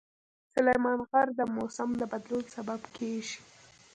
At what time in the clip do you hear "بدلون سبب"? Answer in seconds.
2.11-2.81